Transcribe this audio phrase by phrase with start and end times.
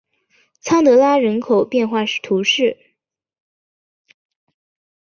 [0.59, 2.75] 桑德拉人口变化图示